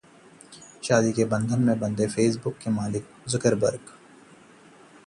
[0.83, 3.93] शादी के बंधन में बंधे फेसबुक के मालिक जुकरबर्ग